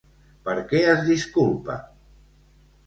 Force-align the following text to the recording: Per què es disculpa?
Per 0.47 0.55
què 0.71 0.81
es 0.93 1.03
disculpa? 1.11 1.79